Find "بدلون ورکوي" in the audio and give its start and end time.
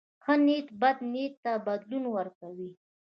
1.65-2.71